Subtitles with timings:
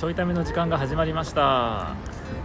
[0.00, 1.94] ちょいための時間が始まりました。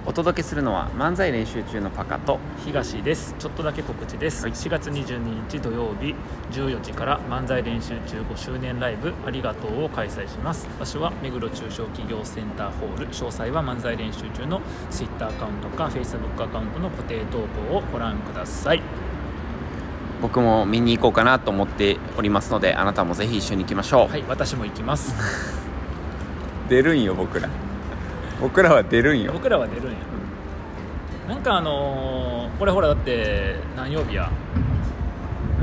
[0.05, 2.37] お届けするのは漫才練習中のパカと。
[2.65, 3.33] 東です。
[3.39, 6.13] ちょっとだけ告知です、4月22日土曜日
[6.51, 10.67] 14時から漫才練習中5周年ライブありがとうを開催します。
[10.77, 13.07] 場所は目黒中小企業センターホール。
[13.07, 14.61] 詳細は漫才練習中の
[14.91, 17.37] Twitter アカウントか Facebook アカウントの固定投
[17.69, 18.81] 稿をご覧ください。
[20.21, 25.15] 僕も見に行こうかなと思っておりますのであなたもぜひ一緒に行きましょう、はい私も行きます
[26.69, 27.47] 出るんよ僕ら。
[28.41, 29.31] 僕らは出るんよ。
[29.33, 29.97] 僕らは出るんや。
[31.29, 34.29] なんかあのーこれほらだって何曜日や？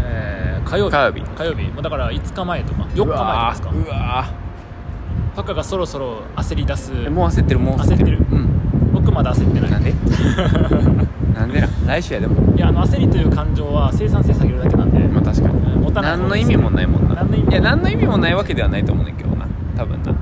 [0.01, 0.92] えー火曜日。
[0.92, 1.20] 火曜日。
[1.23, 1.69] 火曜日。
[1.73, 3.70] もうだから5日前とか4日前ですか？
[3.70, 4.25] うわ
[5.37, 6.92] パカがそろそろ焦り出す。
[6.92, 8.19] ーもう焦ってるもう焦ってる。
[8.30, 8.48] うん。
[8.92, 9.70] 僕まだ焦ってない。
[9.70, 9.95] なんで？
[11.34, 11.70] なんでなん？
[11.87, 15.55] 来週やでもいやあの焦りという感情は生産性下げるだけなんで、まあ確かに。
[15.75, 17.14] うん持たない何の意味もないもんな。
[17.16, 19.47] 何の意味もいや何の意味もないわけではないと思うねんけどな。
[19.77, 20.12] 多分な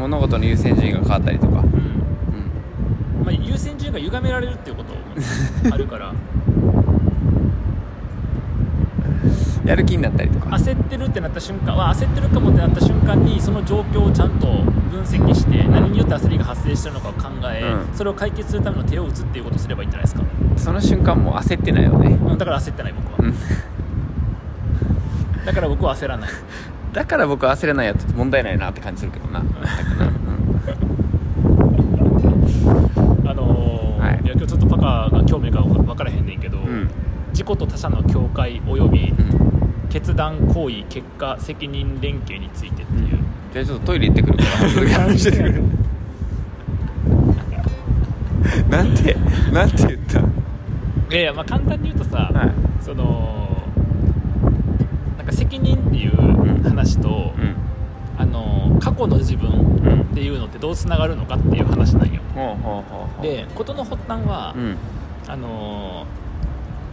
[0.00, 1.58] 物事の優先順位が変わったりとか。
[1.58, 1.64] うん。
[1.64, 3.24] うん。
[3.24, 5.00] まあ、優先順位が歪められるっていうことも
[5.72, 6.12] あるから。
[9.64, 10.48] やる気になったりとか。
[10.56, 14.46] 焦ってるってなった瞬間は焦ってるかもってなった瞬間にその状況をちゃんと
[14.90, 17.96] 分析して何によって焦りが発生してるのかを考え、うん。
[17.96, 20.22] それを解決するための手を打つっていうことをすればいいんじゃないですか、
[20.56, 22.18] その瞬間もう焦ってないよね。
[22.20, 23.34] うん、だから焦ってない僕は、うん。
[25.44, 26.30] だから僕は焦らない
[26.92, 29.40] だから僕は焦れないやつ問題ないなって感じするけどな。
[29.40, 29.42] あ
[33.34, 34.24] のーはい。
[34.24, 36.88] い、や今日ちょっとパカが興味が分からへんねんけど、うん。
[37.30, 39.86] 自己と他者の境界およびうん。
[39.88, 43.18] 決断行為結果責任連携についてっていう、
[43.52, 45.62] じゃあちょっとトイレ行ってくるから続き話しててくる
[48.68, 49.16] なんて
[49.52, 50.20] なんて言った？
[50.20, 50.22] い
[51.14, 52.52] やいやまあ簡単に言うとさ、はい。
[52.84, 53.59] その
[55.30, 57.56] か責任っていう話と、うん。
[58.18, 60.00] あの過去の自分うん。
[60.02, 62.20] っていうのってどうつながるのかっていう話なんよ。
[63.22, 64.76] で事の発端は、うん。
[65.28, 66.06] あの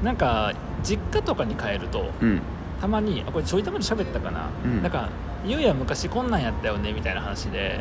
[0.03, 0.53] なんか
[0.83, 2.41] 実家とかに帰るとうん。
[2.79, 4.83] たまにあこれちょいたまに喋ったかな、うん。
[4.83, 5.09] なんか
[5.45, 7.79] 「ゆうや昔こんなんやったよね」みたいな話で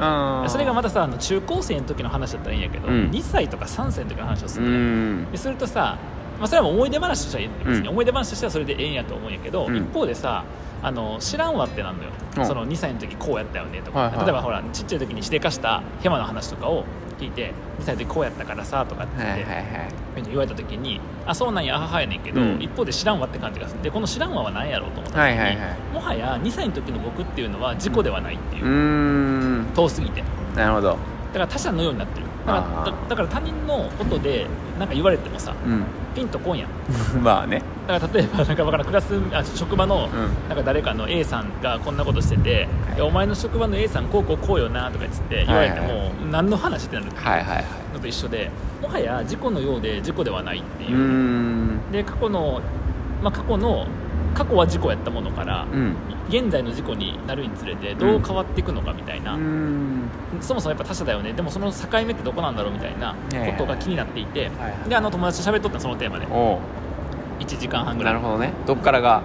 [0.48, 3.10] それがまたさあの中高生の時の話だったらいいんやけど、うん。
[3.10, 5.30] 2歳とか3歳の時の話をすうるのよ、ん。
[5.30, 5.98] でするとさ、
[6.38, 7.88] まあ、それは思い出話としては別にうん。
[7.90, 9.76] 思い出話としてはそれでええんやと思うんやけど、うん。
[9.76, 10.44] 一方でさ
[10.82, 12.46] あの知らんわってなんのよ、うん。
[12.46, 16.84] その2歳の時こうやったよねとか、はいはい例えばほらちっちゃい時にしでかしたヘマの話とかを
[17.18, 20.22] 聞いて2歳の時こうやったからさとかって言はいはいはい。
[20.26, 22.58] 言われた時にあそうなんやあははやねんけど、うん。
[22.60, 23.82] 一方で知らんわって感じがする。
[23.82, 25.76] でこの知らんわは何やろうと思った時に、はいはいはい。
[25.94, 28.64] もはや2歳の時の僕っていうのは事故ではないっていう。
[28.64, 28.70] う、ー
[29.62, 29.66] ん。
[29.74, 30.22] 遠すぎて。
[30.54, 30.90] なるほど。
[30.90, 32.05] だから他者のようにな
[32.46, 34.46] かだだから他人のことで
[34.78, 35.84] なんか言われてもさうん。
[36.14, 36.68] ピンとこんやん。
[37.22, 37.60] まあね。
[37.86, 40.48] だから例えばなんかわからんクラスあ職場の、うん。
[40.48, 47.64] なんか誰かの A さんがこんなことしてて、いやお前の職場の A さんこうこうこうよなとか言って言われても、はいはい何の話ってなるはいはいはい。
[47.92, 48.50] のと一緒で。
[48.80, 51.80] もはや事故のようで事故ではないっていう、ん。
[51.92, 52.60] で過去の、
[53.22, 53.86] まあ、過去の
[54.36, 55.96] 過去は事故やったものから、うん。
[56.28, 60.10] 現在の事故になるにつれてどう変わっていくのかみたいな、うーん。
[60.40, 61.32] そもそもやっぱ他者だよね。
[61.32, 64.88] でもその境目ってどこなんだろうみたいなことが気になっていて、はいはい。
[64.90, 66.26] であの友達と喋っとったのそのテーマで。
[66.26, 66.60] お
[67.40, 68.52] 1時間半うぐらないるほどね。
[68.66, 69.22] どっからが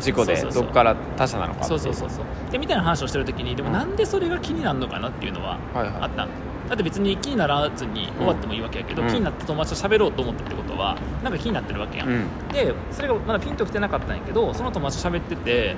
[0.00, 2.24] 事故でどっから他者なのかそうそうそうそう。
[2.52, 3.74] でみたいな話をしてる時にでもうん。
[3.74, 5.92] なんでそれが気になるのかなっていうのははいはい。
[6.02, 6.28] あった、
[6.72, 9.08] だって別に気にならずに終わってもいいわけやけど、うん。
[9.08, 12.26] 気になって友達と喋ろうと思ったってことはなんか気になってるわけやん、うん。
[12.50, 15.76] でそれがまだピンときてなかったんやけどその友達と喋ってて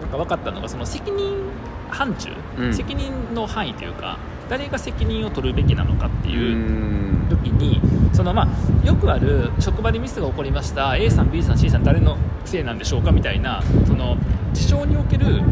[0.00, 1.50] なんか分かったのがその責任
[1.90, 2.72] 範疇、うん。
[2.72, 4.16] 責任の範囲というか
[4.48, 7.80] 誰が責任を取るべきなのかってういう、時に
[8.14, 14.16] そのまあよくある職場でミスが起こりました A さん B さん C さん誰のせいなんでしょうかみたいなその
[14.52, 15.42] 事象における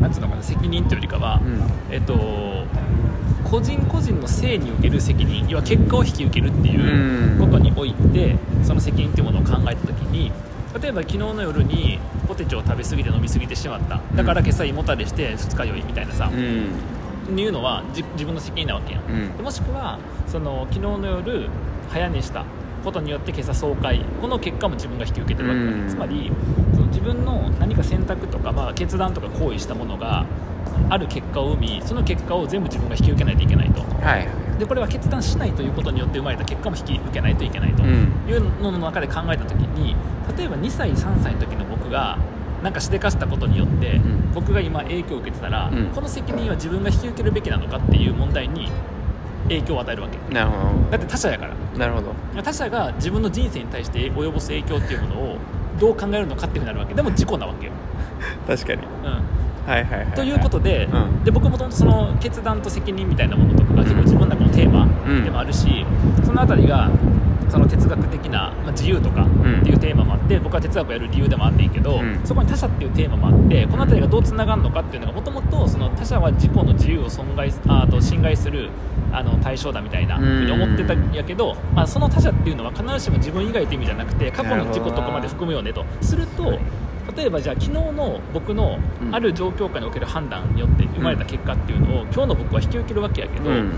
[0.00, 1.94] なんつうのかな責任というよりかは、うん。
[1.94, 2.14] えっと
[3.52, 7.38] 個人個人の性における責任要は結果を引き受けるっていううん。
[7.38, 10.32] ことにおいてその責任っていうものを考えた時に
[10.80, 14.00] 例えば昨日の夜にポテチを食べ過ぎて飲み過ぎてしまった。
[14.16, 16.34] だから今朝胃もたれして二日酔いみたいなさ、う
[17.34, 17.38] ん。
[17.38, 19.02] いうのはじ自分の責任なわけやん。
[19.04, 19.36] うん。
[19.36, 21.50] でもしくはその昨日の夜
[21.90, 22.46] 早寝した
[22.82, 24.00] ことによって今朝爽快。
[24.22, 25.88] この結果も自分が引き受けてるわけだ、うん。
[25.90, 26.32] つまり
[26.72, 30.24] その自分の何か選択とか、まあ、決断とか行為したものが
[30.90, 33.80] ある結果を生みその結果を全部自分が引き受けないといけないと。
[33.80, 34.28] はい。
[34.58, 37.82] でこれは決断しないということによって生まれた結果も引き受けないといけないと。
[37.82, 38.12] うん。
[38.28, 39.96] いうのの中で考えた時に
[40.36, 42.18] 例えば2歳3歳の時の僕が
[42.62, 44.32] なんかしでかしたことによって、ん。
[44.34, 45.86] 僕が今影響を受けてたら、うん。
[45.88, 48.70] この責任は自分が引き受けるべきなのかっていう問題に
[49.48, 50.34] 影響を与えるわけ。
[50.34, 51.54] なるほだって他者やから。
[51.72, 52.42] どなるほど。
[52.42, 55.36] 他者が自分の人生に対して及ぼす影響っていうものを
[55.80, 56.94] どう考えるのかっていうふうになるわけ。
[56.94, 57.72] でも事故なわけよ、
[58.46, 58.82] 確かに。
[58.82, 59.22] うん、
[59.66, 60.14] はいはいはいはい。
[60.14, 61.24] ということで,、うん。
[61.24, 64.86] で僕もともとその決断と責任みたいなものとかが結構自分の中のテーマ
[65.24, 65.84] でもあるし、
[66.24, 66.90] そのあたりが
[67.48, 72.20] その哲学的な、まあ、自由とかっていうテーマもあって、僕は哲学をやる理由でもあんねんけど、うん。
[72.24, 78.70] そこに他者っていうテーマもあってこのあたりがどうつながるのかっていうのがもともとその他者は自己の自由を損害あと侵害する
[79.12, 85.84] あの対象だみたいなふうに思ってたんやけど、まあ、その他者っていうのは必ずしも自分以外って意味じゃなくて過去の自己とかまで含むよねと。
[86.00, 86.58] すると
[87.16, 89.14] 例えばじゃあ昨日の僕のうん。
[89.14, 93.72] ある状況下における判断によって生まれた結果っていうのを今日の僕は引き受けるわけやけど、うん。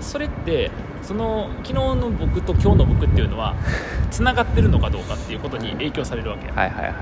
[0.00, 0.70] それって
[1.02, 3.54] その昨日の僕と今日の僕っていうのは
[4.10, 6.52] つながってるのかどうかっていうことに影響されるわけや。
[6.54, 6.94] はいはいはい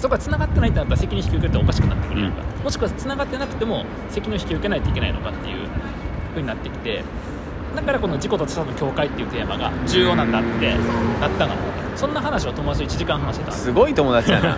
[0.00, 5.56] そこがつながってないってなったら責任引き受けるっておかしくなってくるやんか、もしくはつながってなくても責任を引き受けないといけないのかっていう
[6.30, 7.04] 風になってきて
[7.76, 10.74] だからこの自己と他者の境界っていうテーマが重要なんだって
[11.20, 11.54] なったの。
[11.96, 13.52] そんな話を友達と1時間話してた。
[13.52, 14.56] すごい友達やな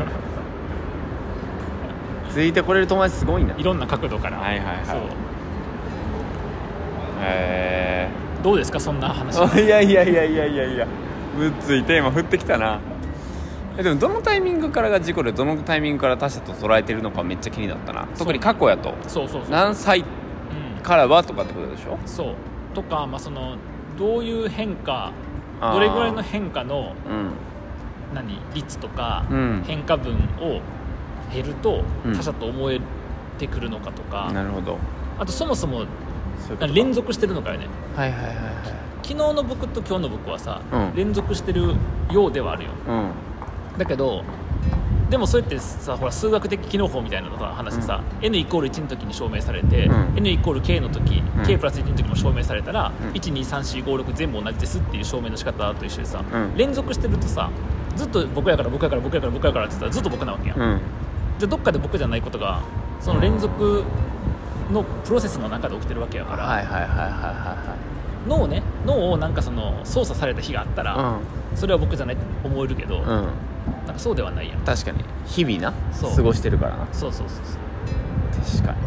[2.33, 4.77] ついてこれる友達すごいないろんな角度から、はいはいはい。
[4.87, 4.97] そう。
[7.23, 8.09] へ
[8.43, 10.87] どうですかそんな話え いやいやいやいやいやいや。
[11.37, 12.79] むっついテーマ振ってきたな。
[13.79, 18.07] えでもどのタイミングからが事故でどのタイミングから他者と捉えてるのかめっちゃ気になったな。
[18.19, 18.95] 特に過去やと。
[19.07, 19.51] そうそうそう。
[19.51, 21.99] 何歳うんからはとかってことでしょ？
[22.07, 22.35] そう。
[22.75, 23.57] とか、まあ、その
[23.99, 25.11] どういう変化
[25.61, 27.31] どれぐらいの変化のうん。
[28.15, 29.63] 何率とかうん。
[29.67, 30.61] 変化分を
[31.33, 32.15] 減るとうん。
[32.15, 32.81] 他者と思え
[33.39, 34.79] てくるのかとか、なるほど。
[35.19, 35.85] あとそもそも
[36.75, 37.67] 連続してるのかよね。
[37.97, 38.37] はいはいはい
[39.03, 40.95] 昨日の僕と今日の僕はさ、うん。
[40.95, 41.75] 連続してる
[42.11, 42.71] ようではあるよ。
[42.87, 43.11] は
[43.77, 44.23] いだけど
[45.09, 50.15] でもそれってさほら数学的機能法みたいなのさ話でさ、n イコール1の時に証明されて、うん。
[50.17, 51.47] n イコール k の時、うん。
[51.47, 53.11] k プラス1の時も証明されたら、うん。
[53.11, 56.57] 123456全部同じですっていう証明の仕方と一緒でさ、うん。
[56.57, 57.51] 連続してるとさ
[57.95, 60.67] ずっと僕やから僕やから僕やから僕やからって言ったらずっと僕なわけやん、うん。
[60.71, 60.81] うん
[61.43, 62.63] じゃあどっかで僕じゃないことが
[63.01, 63.83] その連続
[64.71, 67.77] のプロセスの中で起きてるわけやから、はいはいはいはいは
[68.29, 71.19] 脳ね脳をなんかその操作された日があったら、いは
[71.55, 73.09] いそれは僕じゃないって思えるけど、うん。
[73.09, 73.27] うん
[73.87, 74.61] なんかそうではないやん。
[74.61, 74.99] 確かに。
[75.27, 75.73] 日々な
[76.15, 76.87] 過ごしてるからな。
[76.93, 78.63] そうそうそうそう。
[78.63, 78.79] 確かに。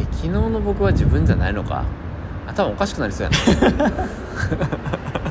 [0.00, 1.84] えー昨日の僕は自分じゃないのか？
[2.46, 3.90] 頭おかしくなりそうやな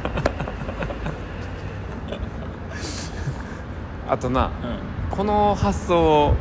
[4.14, 4.52] あとなう
[5.16, 6.36] この発想をん、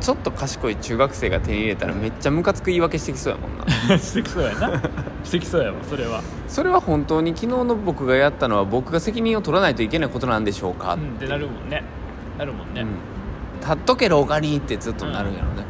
[0.00, 3.64] ちょっと賢い中学生が手に入れたらめっちゃムカつく言い訳してきそうやもんな。
[3.90, 4.82] うん、してきそうやな。
[5.24, 6.22] してきそうやわそれは。
[6.46, 11.82] それは本当に昨日の僕がやったのは僕が責任を取らないといけないことなんでしょうか、うんってなるもんね。
[12.38, 12.88] なるもんね、うん。
[13.60, 15.64] 立っとけ廊下にってずっとなるんやろね、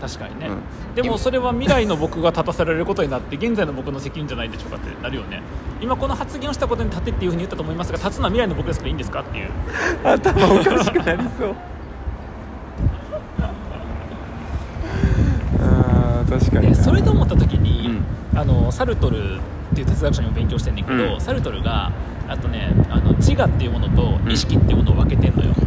[0.00, 0.94] 確かにね、うん。
[0.94, 5.42] でもそれは未来の僕が立たせられることになって現在の僕の責任じゃないでしょうかってなるよね。
[5.80, 9.50] 今この発言をしたことに立てっていうふうに言ったと思いますが立つのは未来の僕ですからいいんですかっていう。
[10.04, 11.54] 頭おかしくなりそう。
[15.60, 17.98] あー確かにでそれで思った時に、
[18.34, 19.38] うあのサルトルっ
[19.74, 21.20] ていう哲学者にも勉強してんねんけど、うん。
[21.20, 21.92] サルトルが
[22.28, 25.66] あとねあの自我っていうものと意識っていうものを分けてんのよ、では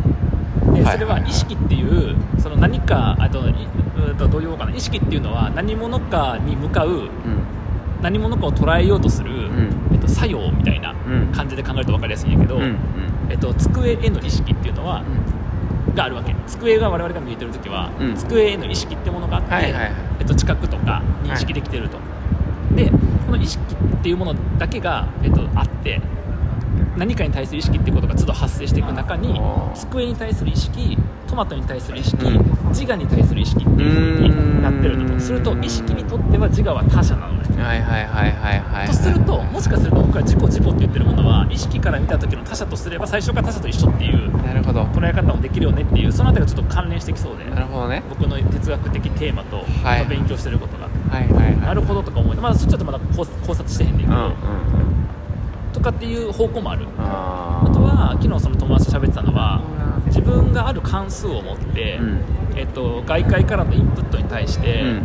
[0.77, 0.85] い。
[0.85, 3.53] それは意識っていうその何かあとい
[4.09, 4.71] うんとどういうかな。
[4.75, 7.09] 意識っていうのは何者かに向かううん。
[8.01, 9.71] 何者かを捉えようとする、ん。
[9.91, 11.31] えっと、作用みたいなうん。
[11.33, 12.77] 感じで考えると分かりやすいんやけど、うんうん。
[13.29, 15.03] えっと、机への意識っていうのは、
[15.95, 16.33] があるわけ。
[16.47, 18.15] 机が我々が見えてる時は、うん。
[18.15, 19.91] 机への意識ってものがあって、はいはいはい。
[20.19, 21.97] えっと、知覚とか認識できてると、
[22.75, 22.89] で
[23.25, 26.01] この意識っていうものだけが、えっと、あって
[26.99, 29.39] 何かに対する意識っていうことが都度発生していく中に
[29.73, 32.69] 机に対する意識トマトに対する意識、うん。
[32.69, 37.63] 自我に対する意識っていう風になってるのとすると意識にとっては自我は他者なのね。
[37.63, 44.83] はいはいはいはいはいとするともしかすると僕は自己自己って言ってるものは意識から見た時の他者とすれば最初から他者と一緒っていうなるほど。
[44.83, 48.03] 捉え方もできるよねっていうそのあたりがちょっと関連してきそうでなるほどね。
[48.09, 50.05] 僕の哲学的テーマと、はい。
[50.05, 51.59] 勉強してることが、はいはいはい。
[51.59, 54.88] なるほどとか思ってまだそっちだとまだ考考察してへんねんけど、うんうんうん
[55.73, 56.85] とかっていう方向もある。
[56.97, 59.61] ああとは昨日その友達と喋ってたのは
[60.07, 62.19] 自分がある関数を持って、うん。
[62.55, 65.03] えっと、外界からのインプットに対して、うん。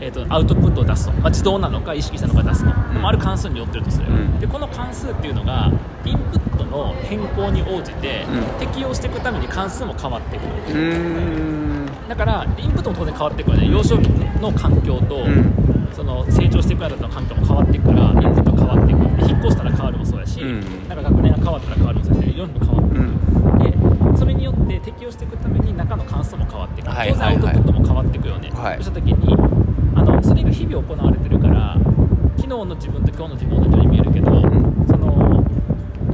[0.00, 4.38] えっと、アウトプットを出すと、まあ、自動なのか意識したのか出すと、でもある関数によってるとする、うん。
[4.40, 5.70] でこの関数っていうのが
[6.04, 8.66] インプットの変更に応じて、うん。
[8.66, 13.68] 適用していくために関数も変わってくる、だからインプットも当然変わっていくよね。
[13.68, 14.08] 幼少期
[14.40, 15.24] の環境と、
[33.18, 35.44] 今日の自分のように見えるけど、うん、その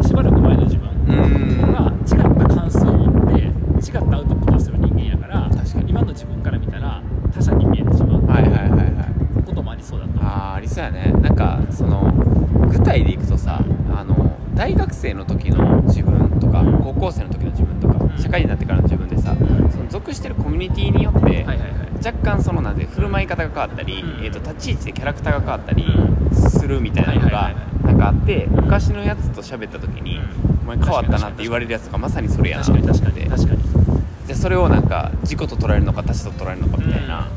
[0.03, 5.51] しばらく前の自分は違った感想を持って違ったアウトプットをする人間やから
[5.87, 9.05] 今の自分から見たら他者に見えてしまう、いはいはいは
[9.39, 11.13] い、こともありそうだとあありそうやね。
[11.21, 12.11] なんかその
[12.73, 13.63] 具体でいくとさ
[13.95, 18.94] あの大学生の時の自分とか高校生の時の自分とか社会になってからの自分
[19.95, 21.69] 属してるコミュニティによってはいはいはい。
[22.05, 24.25] 若干そのなんで振る舞い方が変わったり、うん。
[24.25, 25.87] えー、と立ち位置でキャラクターが変わったり
[26.31, 33.63] うするみたいなのがなんかあって昔のやつと喋った時にうん「お前変わったな」って言われるやつがまさにそれやなと思っ確かに確かに。
[33.63, 37.29] て確かにでそれをなんか自己と捉えるのか他者と捉えるのかみたいな、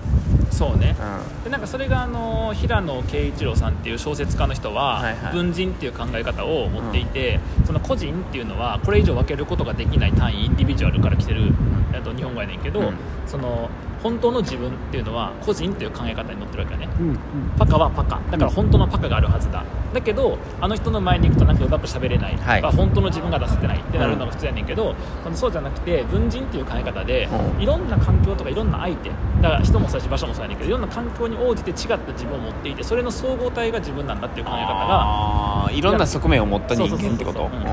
[0.50, 0.96] そうね。
[1.38, 1.44] うん。
[1.44, 5.34] でなんかそれがあの平野啓一郎さんっていう小説家の人は、はいはい。
[5.34, 11.54] 文人っていう考え方を持っていて、その個人っていうのはこれ以上分けることができない単位インディビジュアルから来てる、
[11.98, 12.94] えっと日本語やねんけど、うん。
[13.25, 13.70] その
[14.01, 16.88] 本当の自分っていうのは個人っていう考え方に乗ってるわけよね。
[17.00, 17.20] うん
[17.58, 18.22] パカはパカ。
[18.32, 19.63] だから本当のパカがあるはずだ。
[19.94, 22.62] だけどあの人の前に行くとなんかうまく喋れないとか、はい。
[22.62, 27.27] 本当の自分が出せてないってなるのが普通やねんけど、そのそうじゃなくて文人っていう考え方で、
[27.58, 27.62] うん。
[27.62, 29.10] いろんな環境とかいろんな相手。
[29.42, 37.46] だから人もそうやし場所もそうやねんけどいろんな環境に応じて違った自分を持っていてそれの総合体が自分なんだっていう考え方がいろんな側面を持った人間ってこと？
[37.46, 37.63] うん。
[37.63, 37.70] だ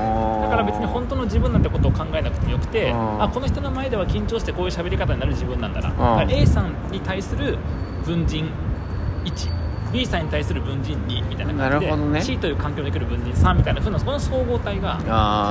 [0.55, 3.23] から別に本当の自分なんてことを考えなくてもよくてうん。
[3.23, 5.91] あこの人の前では緊張してこういう喋り方になる自分なんだな、ん。
[5.91, 7.57] だから A さんに対する
[8.05, 8.49] 文人
[9.91, 12.21] 1B さんに対する文人2みたいな感じでなるほどね。
[12.21, 14.97] C という環境における文人3みたいなふうなそこの総合体が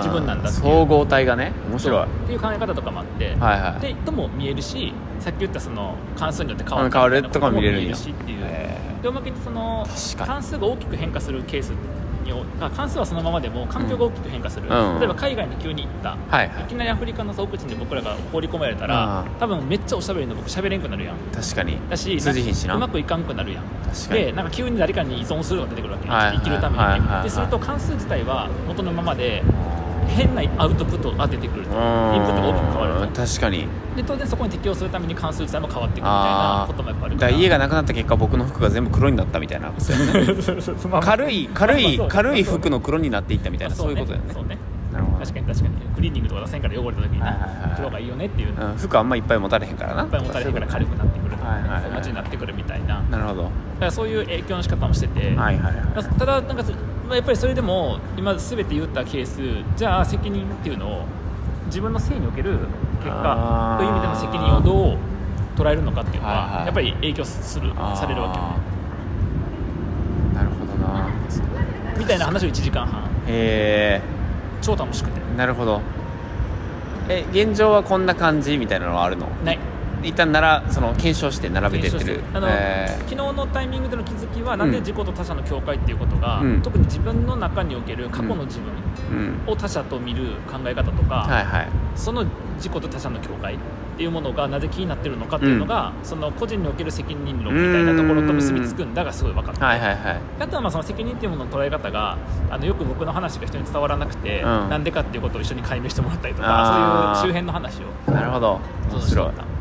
[0.03, 0.65] 自分なんだっていう。
[0.65, 2.05] 総合体がね面白い。
[2.05, 3.81] っていう考え方とかもあって、はいはい。
[3.81, 8.39] でとも見えるしさっき言ったその関数によって変わるうん変わるとかも見れるしっていう。
[8.43, 9.87] へでおまけにその
[10.19, 11.73] 関数が大きく変化するケース
[12.25, 14.99] におあ関数はそのままでも環境が大きく変化する、うん。
[14.99, 16.65] 例えば海外に急に行った、はいはい。
[16.65, 21.17] いきなりアフリカの奥地に僕らが放り込まれたら、うん多分めっちゃおしゃべりの僕しゃべれんくなるやん。
[21.33, 21.79] 確かに。
[21.91, 23.65] だしうまくいかんくなるやん。
[23.85, 24.25] 確かに。
[24.25, 29.43] でなんか急に誰かに依存するのが出てくるわけ、はいはい生きるために、はいはいはいですると関数自体は元のままで
[30.09, 31.71] 変なアウトプットが出てくると。
[31.71, 33.67] インプうんットが大きく変わると確かに。
[33.97, 39.71] で当然そこに適応するために関数自体も変わっていくみたいなあこともやっぱあるだかからら家がなくなった結果僕の服が全部黒になったみたいな。
[41.01, 44.35] 軽い軽い軽い服の黒になっていったみたいなそういうことだよね。
[44.35, 44.59] そうね。
[45.19, 45.75] 確かに確かに。
[45.95, 47.23] クリーニングとか出せんから汚れた時に
[47.77, 48.77] 黒がいいよねっていういっうん。
[48.77, 50.05] 服あんまいっぱい持たれへんからな。
[50.05, 53.03] ぱい持たれへんから軽くなってくるはいはいはいになってくるみたいな。
[53.11, 53.43] だなるほど。
[53.45, 55.35] からそういう影響の仕方もしてて。
[55.37, 56.63] はいはいはいただなんか
[57.07, 59.41] まあやっぱりそれでも今全て言ったケース
[59.77, 61.05] じゃあ責任っていうのを
[61.67, 62.59] 自分の性における
[62.99, 64.99] 結果という意味での責任をどう
[65.57, 66.67] 捉えるのかっていうのはいははい。
[66.67, 68.45] やっぱり影響するされるわけよ。
[68.45, 68.55] ね
[70.35, 71.09] なるほどな。
[71.99, 73.03] みたいな話を1時間半。
[73.29, 74.01] へ
[74.63, 75.21] 超楽しくて。
[75.35, 75.81] えなるほど。
[77.09, 79.29] え現状はこんな感じみたいなのはあるの？
[79.45, 79.59] ない
[80.05, 82.21] 一旦ならその検証して並べてってる。
[82.33, 86.63] あの、え昨日のタイミングでの気づきはなんで自己と他者の境界っていうことが、うん。
[86.63, 89.53] 特に自分の中における過去の自分ーうん。
[89.53, 91.69] を他者と見る考え方とか、はいはい。
[91.95, 92.25] その
[92.57, 93.59] 自己と他者の境界っ
[93.97, 99.67] ていうものがなぜ気になってるのかっていうのが、その個人における責任論みたいなところと結びつくんだがすごい分かった。
[99.67, 99.89] はいはい。
[99.89, 102.19] はいあとはまあその責任っていうものの捉え方が
[102.51, 104.69] あのよく僕の話が人に伝わらなくてうん。
[104.69, 108.61] な、んでかっていうことを一緒に解明してもらったりとかそういう周辺の話をなるほど。
[108.91, 109.54] 面白い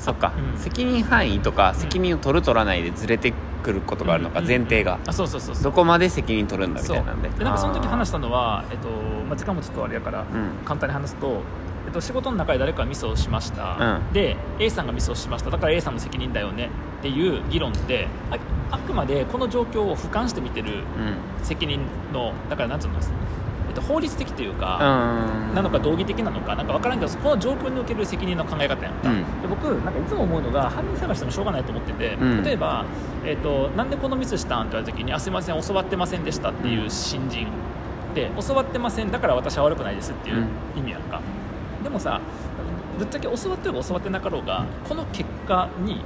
[0.00, 0.58] そっか、うん。
[0.58, 5.64] 責任範囲とか責任を取る取らないでずれてくることがあるのか、うん前提が、あそうそうそうそう。
[5.64, 7.12] どこまで責任取るんだみたいな。
[7.12, 8.88] んででなんかその時話ししたのは、えっと
[9.28, 10.26] まあ、時間もちょっとあれやから、ん。
[10.64, 11.42] 簡単に話すと、
[11.86, 13.76] えっと、仕事の中で誰かがミスをしました、
[14.06, 14.12] うん。
[14.12, 15.50] で A さんがミスをしました。
[15.50, 16.70] だから A さんの責任だよね。
[17.00, 18.38] っていう議論であ
[18.70, 21.44] あくまでこの状況を俯瞰して見てるうん。
[21.44, 21.80] 責任
[22.12, 22.94] のだからなんつうの、
[23.70, 24.78] えっと、法律的というか、
[25.48, 25.54] うん。
[25.54, 29.40] なのか道義的なのかなんか分からんけどこの状況における責任の考え方やんか、うん。
[29.40, 32.42] で僕なんかいつも思うのが犯人探してもしょうがないと思ってて、うん。
[32.42, 32.84] 例えば、
[33.24, 37.46] えーと「なんでこのミスしたん?」って言われた時に「あすいません教わってませんでした」っていう新人
[38.14, 40.46] で教わってませんだから私は悪くないですっていう
[40.76, 41.20] 意味やんか、
[41.84, 42.20] でもさ
[42.98, 46.00] ぶっちゃけ教わってようが教わってなかろうがこの結果に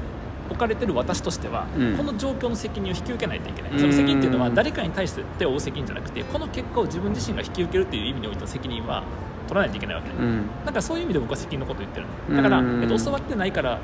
[0.50, 1.96] 置かれてる私としては、うん。
[1.96, 9.02] この状況の責任を引き受けないといけない、うんその責任っていうのは誰かに対して負う責任じゃなくてこの結果を自分自身が引き受けるっていう意味においての責任は
[9.48, 10.08] 取らないといけないわけ。
[10.08, 10.46] ね、うん。
[10.64, 12.36] だからそういう意味で僕は責任のことを言ってるの。
[12.36, 13.78] だから、うんえっと、教わってないから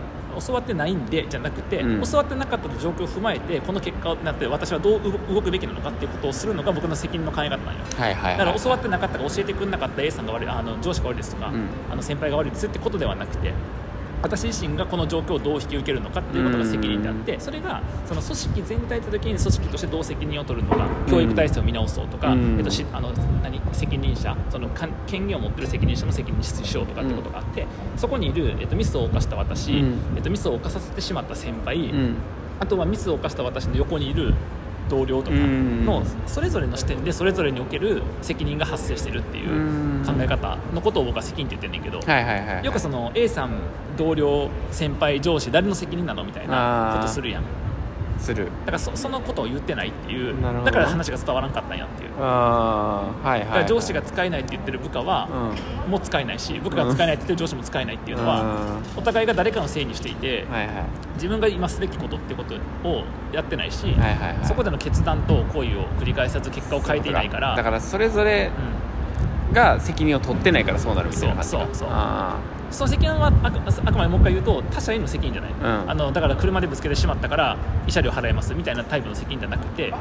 [0.47, 2.02] 教わってないんでじゃなくて、うん。
[2.02, 7.85] 教わってなかった状況を踏まえてこの結果になって私はどう動動くべきなのかっていうことをするのが僕の責任の考え方なんよ。
[7.97, 8.38] はいはいはい。
[8.38, 11.69] だから教わってなかったか教えてくれなかった A さんが悪いあの上司が悪いですとか、うん。
[11.90, 13.52] あの先輩が悪いですってことではなくて
[14.23, 22.59] 私自身がこの状況をどう引き受けるのかっていうことが責任であってそれがその組織全体的に組織としてどう責任を取るのか教育体制を見直そうとか、うん。
[22.59, 23.12] えっと、しあの
[23.43, 24.69] 何責任者その
[25.07, 29.99] 権限を持ってる責任者の責任にしようとかってことがあって、そこにいる、えっと、ミスを犯した私、うん。
[30.17, 32.17] えっと、ミスを犯させてしまった先輩、うん。
[32.59, 34.35] あとはミスを犯した私の横にいる
[34.91, 42.01] 同僚とかのそれぞれの視点でそれぞれにおける責任が発生してるっていう考え方のことを僕は責任って言ってんねんけど、
[42.65, 43.53] よくその A さん
[43.97, 47.43] 同僚先輩上司誰の責任なのみたいなことするやん
[48.21, 48.47] する。
[48.67, 50.35] だからそそのことを言ってないっていう。
[50.65, 52.11] だから話が伝わらんかったんやっていう。
[52.21, 55.29] ああはいはい、はい、だから上司が使えないって言ってる部下は
[55.87, 55.91] うん。
[55.91, 60.85] もう使えないし部下が使えないって言ってる上司も使えないっていうのはお互いが誰かのせいにしていてはいはい。
[61.15, 62.55] 自分が今すべきことってこと
[62.89, 64.47] をやってないしはいはいはい。
[64.47, 68.50] そこでの決断と行為を繰り返さず結果を変えていないからだからそれぞれ
[69.49, 69.55] うん。
[69.55, 71.89] が責任を取ってないからそうなるみたいな感じそうそうそう。
[71.91, 72.37] あ
[72.71, 75.91] その責任はあくあくまでもう一回言うと他者への責任じゃない、ん。
[75.91, 79.93] あのだから車でぶつけてしまったから慰謝料払いますみたいなタイプの責任じゃなくて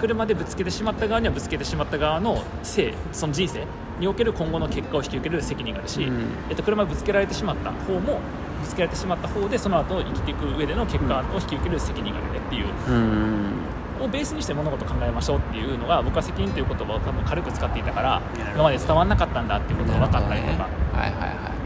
[0.00, 3.64] 車でぶつけてしまった側にはぶつけてしまった側の性その人生
[3.98, 6.30] における今後の結果を引き受ける責任があるし、うん。
[6.48, 8.20] えっと、車ぶつけられてしまった方も
[8.62, 12.66] ぶつけられてしまった方でその後生きていく上での結果を引き受ける責任があるねっていう。
[12.66, 13.52] ーうん。
[14.00, 18.22] をベースにして物事を考えましょうっていうのが僕は責任という言葉を多分軽く使っていたから
[18.54, 21.57] 今まで伝わらなかったんだっていうことが分かったりとか、はいはいはい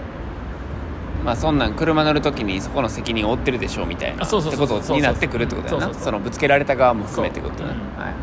[1.24, 5.84] まあそんなん車乗るときにそこの責任を負ってるでしょうみたいなあそうそうそうってことになってくるってことだよな。
[5.86, 6.04] そうそうそう。
[6.06, 7.68] そのぶつけられた側も含めってことねそう。
[7.68, 8.14] うんはいはい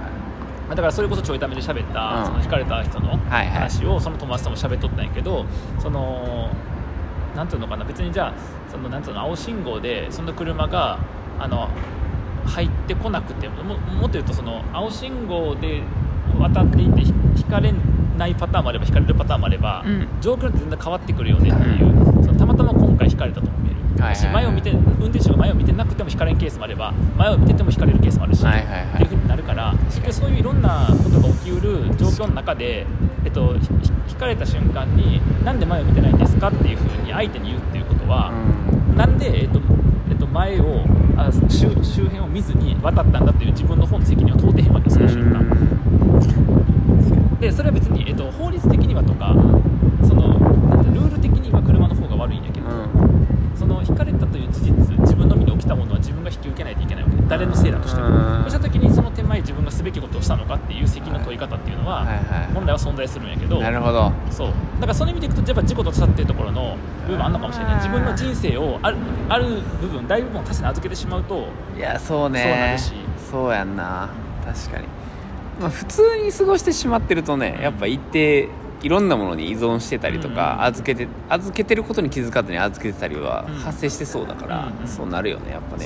[0.68, 2.26] まあだからそれこそちょいためで喋った、うん。
[2.26, 5.46] その引かれた人の話をその友達とも喋っとったんやけど
[5.80, 6.50] その
[7.36, 8.34] なんていうのかな別にじゃあ
[8.72, 11.00] そのなんていうの青信号でその車が
[11.40, 11.70] あの
[12.46, 15.82] 入ってこなくてもももっと言うとその青信号で
[16.40, 17.74] 渡っていてひ引かれ
[18.20, 20.08] ないパターンもあれば引かれるパターンもあれば、うん。
[20.22, 24.16] 状況って全然変わってくるよねっていう、そのたまたま今回引かれたとも言える、はいはいはい。
[24.16, 28.86] し前を見て運転手が前を見てなくても引かれるケースもあれば前を見てても引かれるケースもあるし、はいはいはい。
[28.86, 29.74] っていうふうになるから
[30.10, 32.86] でそういういろんなことが起きうる状況の中で、
[33.24, 33.56] えっと、
[34.10, 38.32] 引かれた瞬間になんで前を見てないんですかっていうふうに相手に言うっていうことは、
[38.96, 39.60] なんで、えっと
[40.10, 40.84] えっと、前を
[41.16, 46.79] あ周周辺を見ずに渡ったんだっていう自分の方の責任を問うてへんわけその瞬間。
[47.40, 49.34] でそれは別に、えっと、法律的にはとか
[50.08, 50.38] その
[50.70, 52.68] なんてルール的には車の方が悪いんやけど、
[53.56, 58.08] その引かれたという事実自分の身に起きたものは自分が引き受けないといけないわけで誰のせいだとしても。
[58.08, 58.42] うん。
[58.42, 62.06] そうした時にその手前自分がすべきことをしたのかっていう責任の問い方っていうのは、
[62.54, 64.12] 本来は存在するんやけどなるほど。
[64.30, 64.52] そう。
[64.76, 67.76] だからその意味でいくとやっぱ事故と他者っていうところの部分あるのかもしれない。
[67.76, 68.98] 自分の人生をある
[69.30, 69.46] ある
[69.82, 71.48] 部分大部分を他者に預けてしまうと
[71.78, 72.42] いやそうね。
[72.42, 72.94] そうなるし。
[73.32, 74.10] そうやんな。
[74.46, 74.88] 確かに、
[75.60, 78.48] まあ、普通に過ごしてしまってるとねやっぱ一定
[78.82, 80.64] いろんなものに依存してたりとか、うん。
[80.68, 83.56] 預けて預けてることに気づかずに預けてたりはうん。
[83.56, 85.86] 発生してそうだから、うんうんそうなるよねやっぱね。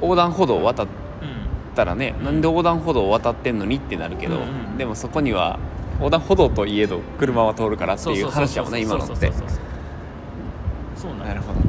[0.00, 5.58] 横断歩道を渡っうんたらね、なんで横断歩道を渡ってんのにってなるけど、うんうんでもそこには
[5.98, 9.32] 横断歩道といえど車は通るからっていう話やもんね今のって。
[10.96, 11.60] そうなるほど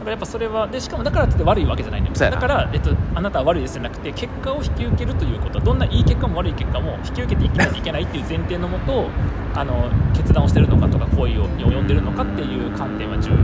[0.00, 2.30] からやっぱそれはでしかもだからって悪いわけじゃないんだよ。
[2.30, 5.58] だから、えっと、あなたは悪いですじゃなくて結果を引き受けるということ。
[5.58, 9.08] はどんないい結果も悪い結果も引き受けていかないといけないっていう前提のもと
[9.54, 13.36] あの決断をしてるのかとか行為をに及んでるのかっていう観点は重要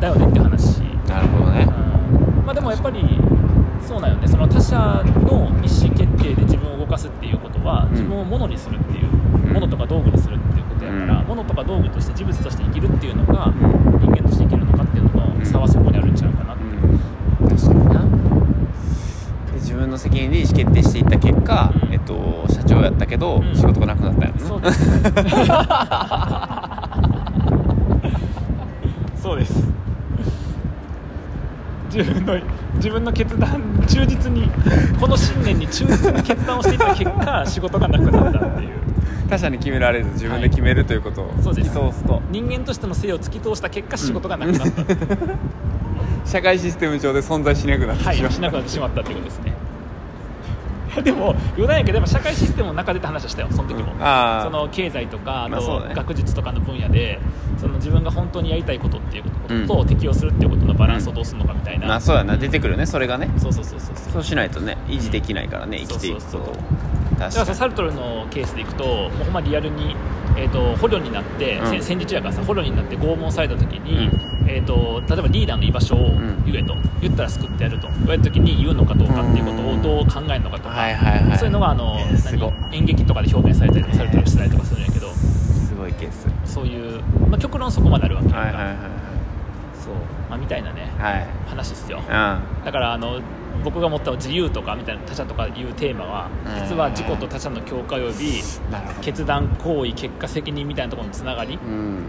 [0.00, 1.66] だよねっていう話、なるほどね。
[1.66, 2.46] うん。
[2.46, 3.00] まあ、でもやっぱり
[3.86, 4.28] そうなんよね。
[4.28, 4.76] その他者
[5.22, 7.90] の意思決定で自分を動かすっていうことはん。
[7.90, 9.06] 自分を物にするっていう、
[9.46, 9.52] うん。
[9.52, 11.26] 物とか道具にするっていうことやから、うん。
[11.26, 13.54] 物とか道具として事物として生きるっていうのが、ん。
[14.00, 14.51] 人間として生き
[15.46, 16.64] 差はそこにあるんちゃうかなって。
[16.64, 16.66] う
[17.46, 17.48] ん。
[17.48, 18.00] 確かにな。
[19.52, 21.92] で自分の責任で意思決定していった結果、うん。
[21.92, 23.54] えっと、社長やったけど、うん。
[23.54, 25.02] 仕事がなくなったよなそうです。
[29.22, 29.72] そうです。
[31.94, 32.40] 自分の
[32.76, 34.50] 自分の決断忠実に
[34.98, 38.81] この信念に忠実に決断をしていった結果仕事がなくなったっていう
[39.28, 41.70] 他者に決められず自分で決めるということを突きそうです。
[41.70, 44.84] 通すと、人間としての性を突き通した結果仕事がなくなった、
[46.24, 49.54] 社会システム上で存在しなくなってはいしまう、しなくなってしまったっていうことですね
[51.02, 53.98] でも余談やけどやっぱ社会システムの中でって話をしたよその時も、うん。
[53.98, 57.18] その経済とかあと学術とかの分野で
[57.58, 59.66] その自分が本当にやりたいことっていうことうん。
[59.66, 63.30] と適用するっていうことのバランスをどうするのかみたいな、まあそうやな出てくるねそれがね。
[63.38, 64.12] そうそうそうそうそう。
[64.12, 65.86] そうしないとね維持できないからね、うん。
[65.86, 66.64] 生きていくことをそうそうそう。
[67.18, 69.96] 確だからサルトルのケースでいくともうほんまリアルに、
[70.36, 71.66] えー、と捕虜になって、うん。
[71.68, 74.10] せ戦時中やからさ捕虜になって拷問された時に、
[74.52, 76.10] えー、と例えばリーダーの居場所を
[76.44, 77.88] 言えと、言ったら救ってやると。
[77.88, 81.38] 言われた時に言うのかどうかっていうことをどう考えるのかとか、はいはいはい。
[81.38, 85.08] そういうのがあのえー演劇とかで表現されたりされてるしたりとかするんやけど。
[85.08, 86.26] すごいケース。
[86.44, 88.76] そういう、まあ、極論そこまであるわけやんか、はいはいはい
[89.74, 89.94] そう、
[90.30, 90.92] まあ、みたいなね。
[90.98, 91.12] はい。
[91.14, 91.98] はい話ですよ。
[91.98, 92.04] うん。
[92.08, 93.20] だからあの
[93.64, 96.62] 僕が持った自由とかみたいな他者とかいうテーマはうん。
[96.68, 98.42] 実は自己と他者の境界及び
[99.02, 102.04] 決断行為結果責任みたいなところのつながりうん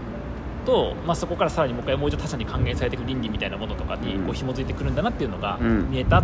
[0.64, 4.24] と、まあ、そこからさらにもう一回もう一度他者に還元されていく倫理みたいなものとかにうん。
[4.24, 5.90] こう紐づいてくるんだなっていうのがうん。
[5.90, 6.22] 見えた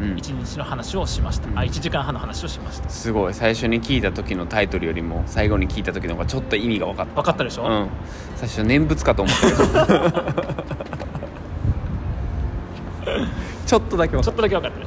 [0.00, 0.16] うん。
[0.16, 1.58] 一日の話をしました、うん。
[1.58, 2.88] あ1時間半の話をしました。
[2.88, 3.34] すごい。
[3.34, 7.14] 最初に聞いた時のタイトルよりも最後に聞いた時の方がちょっと意味が分かった。
[7.14, 7.88] 分かったでしょ、うん。
[8.36, 9.46] 最初念仏かと思った。
[9.46, 9.52] け
[13.12, 13.26] ど
[13.66, 14.86] ちょっとだけ分かっちょっとだけ分かったね。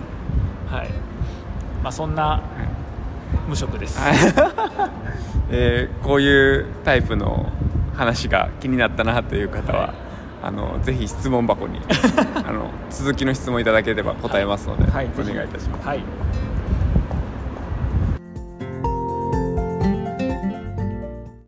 [0.70, 0.90] はい。
[1.84, 2.42] まあそんな
[3.48, 4.00] 無職です、
[5.52, 7.52] えーこういうタイプの
[7.96, 10.06] 話が気になったなという方は、はい。
[10.44, 11.82] あのぜひ質問箱に
[12.46, 15.88] あの続きの質問いただければ答えますので、はいお願いいたします。
[15.88, 16.04] はい